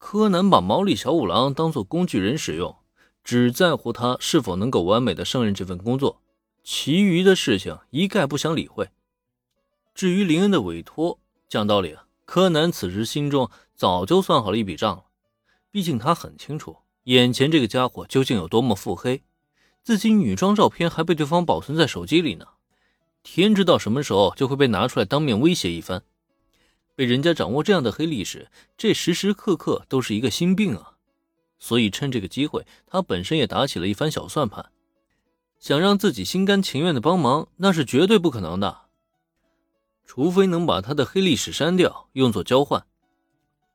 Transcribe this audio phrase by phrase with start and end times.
[0.00, 2.74] 柯南把毛利小五郎当做工具人使用，
[3.22, 6.22] 只在乎他是否能够完美的胜任这份工作，
[6.64, 8.88] 其余的事情一概不想理会。
[9.94, 15.04] 至于林恩的委托，讲道理，柯南此时心中早就算好了一笔账了。
[15.70, 19.22] 毕竟他很清楚，眼前这个家伙究竟有多么腹黑，
[19.84, 22.46] 自己女装照片还被对方保存在手机里呢。
[23.22, 26.02] 天知道什么时候就会被拿出来当面威胁一番，
[27.00, 30.98] 被人家掌握这样的黑历史，这时时刻刻都是一个心病啊！
[31.58, 34.70] 所以趁这个机会，他本身也打起了一番小算盘，
[35.58, 38.80] 想让自己心甘情愿的帮忙，那是绝对不可能的，
[40.04, 42.84] 除非能把他的黑历史删掉，用作交换。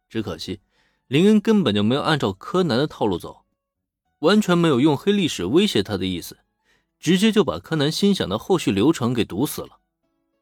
[0.07, 0.59] 只可惜，
[1.07, 3.43] 林恩根本就没有按照柯南的套路走，
[4.19, 6.37] 完全没有用黑历史威胁他的意思。
[6.99, 9.79] 直接就把柯南心想的后续流程给堵死了。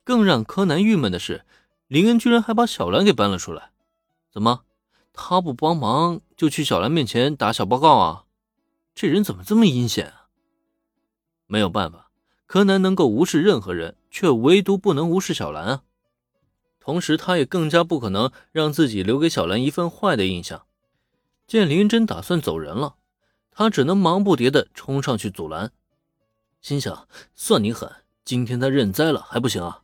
[0.04, 1.46] 更让柯南郁闷的是，
[1.88, 3.72] 林恩居然还把小兰给搬了出来。
[4.32, 4.64] 怎么，
[5.14, 8.26] 他不帮忙就去小兰面前打小报告啊？
[8.96, 10.28] 这人怎么这么阴险啊？
[11.46, 12.10] 没有办法，
[12.48, 15.84] 柯南能够无视任何人，却唯独不能无视小兰啊。
[16.80, 20.66] 同时，他也更加不可能让自己留给小兰一份坏的印象。
[21.46, 22.96] 见林真打算走人了，
[23.52, 25.72] 他只能忙不迭地冲上去阻拦。
[26.60, 27.92] 心想：算你狠，
[28.26, 29.83] 今天他认栽了还不行啊？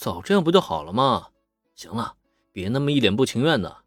[0.00, 1.28] 哎，早这样不就好了吗？
[1.74, 2.14] 行了，
[2.52, 3.84] 别那么一脸不情愿的，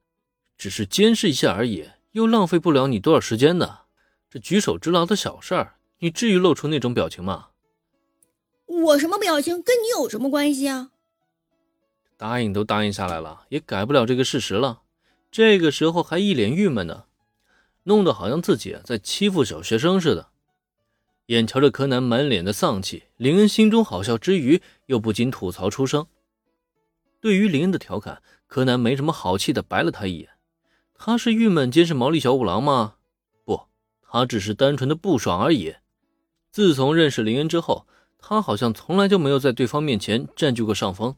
[0.56, 3.86] 只是监视一下而已，又浪费不了你多少时间的。
[4.30, 7.48] 这举手之劳的小事儿，你至于露出那种表情吗？
[8.66, 10.92] 我什么表情跟你有什么关系啊？
[12.16, 14.82] 答应都答应下来了，也改不了这个事实了。
[15.32, 17.06] 这个时候还一脸郁闷呢，
[17.84, 20.30] 弄得好像自己在欺负小学生似的。
[21.28, 26.06] 眼瞧着柯南满脸的丧气，林恩心中好笑之余，又不禁吐槽出声。
[27.22, 30.30] 对于林恩的调侃，柯南没什么好气的白了他一眼。
[30.94, 32.96] 他是郁闷监视毛利小五郎吗？
[33.46, 33.68] 不，
[34.02, 35.76] 他只是单纯的不爽而已。
[36.52, 41.16] 自从认识林恩之后，他好像从来就没有在对方面前占据过上风。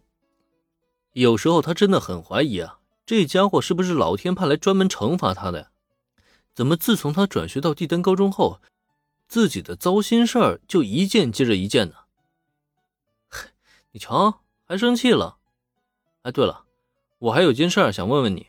[1.13, 5.71] 有时候他真的很怀疑啊，这家伙是不是老天派来专门惩罚他的？
[6.53, 8.61] 怎么自从他转学到帝丹高中后？
[9.27, 11.95] 自己的糟心事儿就一件接着一件呢。
[13.91, 15.37] 你瞧，还生气了？
[16.21, 16.65] 哎，对了，
[17.19, 18.47] 我还有件事儿想问问你。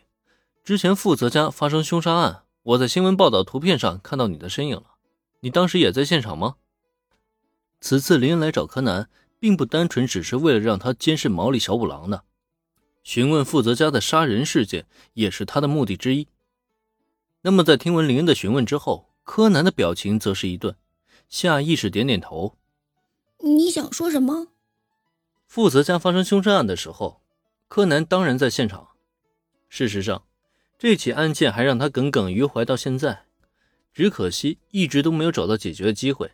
[0.65, 4.97] 之前负责家发生凶杀案，我在新闻报道图片上看到你的身影了。
[5.41, 6.57] 你当时也在现场吗？
[7.81, 9.09] 此次林恩来找柯南，
[9.39, 12.25] 并不单纯只是为了让他监视毛利小五郎的，
[13.03, 16.29] 询问负责家的杀人事件也是他的目的之一。
[17.43, 19.06] 那么，在听闻林恩的询问之后。
[19.27, 20.77] 柯南的表情则是一顿，
[21.29, 22.57] 下意识点点头。
[23.41, 24.53] 你想说什么？
[25.49, 27.21] 负责家发生凶杀案的时候，
[27.67, 28.91] 柯南当然在现场。
[29.69, 30.23] 事实上，
[30.79, 33.25] 这起案件还让他耿耿于怀到现在，
[33.93, 36.31] 只可惜一直都没有找到解决的机会。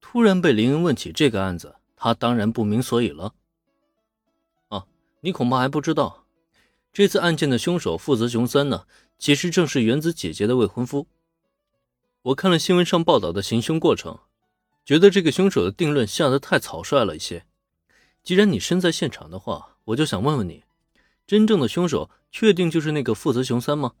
[0.00, 3.32] 突然被林恩问起这个案子，他当然不明所以了。
[4.68, 4.86] 啊，
[5.20, 6.26] 你恐怕还不知道，
[6.92, 8.86] 这次案件的凶手负责熊三呢，
[9.20, 11.06] 其实正是原子姐姐的未婚夫。
[12.26, 14.18] 我看了新闻上报道的行凶过程，
[14.84, 17.46] 觉得这个凶手的定论下得太草率了一些。
[18.24, 20.64] 既然你身在现场的话，我就想问问你，
[21.24, 23.92] 真正的凶手确定就是那个负责熊三吗？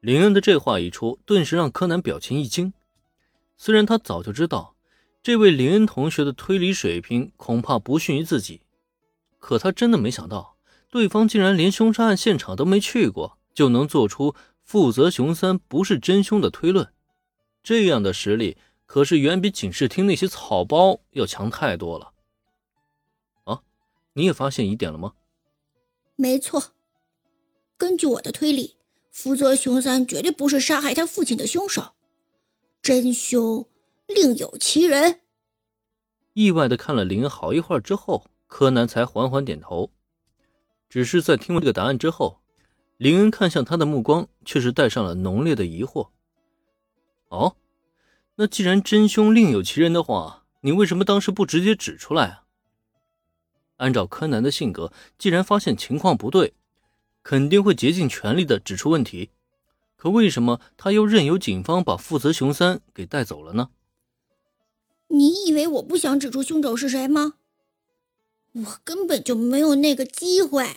[0.00, 2.74] 林恩的这话一出，顿时让柯南表情一惊。
[3.56, 4.76] 虽然他早就知道
[5.22, 8.60] 这位林恩同学的推理水平恐怕不逊于自己，
[9.38, 10.58] 可他真的没想到，
[10.90, 14.34] 对方竟然连凶杀案现场都没去过，就能做出。
[14.64, 16.92] 负责熊三不是真凶的推论，
[17.62, 22.12] 这样的实力可是远比警视厅那些草包要强太多了。
[23.44, 23.62] 啊，
[24.14, 25.12] 你也发现疑点了吗？
[26.16, 26.72] 没错，
[27.76, 28.76] 根据我的推理，
[29.10, 31.92] 负责熊三绝对不是杀害他父亲的凶手，
[32.80, 33.68] 真凶
[34.06, 35.20] 另有其人。
[36.32, 39.90] 意外的看了林恩好一会儿之后，柯南才缓缓点头。
[40.88, 42.40] 只是在听完这个答案之后。
[42.96, 46.08] 林恩看向他的目光却是带上了浓烈的疑惑。
[47.28, 47.56] 哦，
[48.36, 52.44] 那既然真凶另有其人的话，你为什么当时不直接指出来啊？
[53.78, 56.54] 按照柯南的性格，既然发现情况不对，
[57.22, 59.30] 肯定会竭尽全力的指出问题。
[59.96, 63.70] 可为什么他又任由警方把负责熊三给带走了呢？
[65.08, 67.34] 你以为我不想指出凶手是谁吗？
[68.52, 70.76] 我根本就没有那个机会。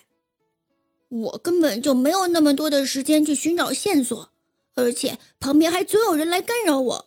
[1.09, 4.29] 我根本就没有那么多的时间去寻找线索，
[4.75, 7.06] 而且旁边还总有人来干扰我。